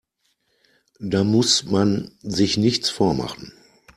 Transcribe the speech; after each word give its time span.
Da 0.99 1.23
muss 1.23 1.65
man 1.65 2.11
sich 2.23 2.57
nichts 2.57 2.89
vormachen. 2.89 3.53